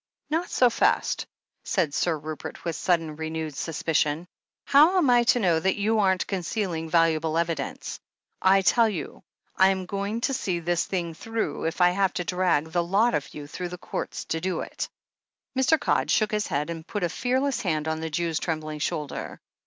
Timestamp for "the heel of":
10.57-10.79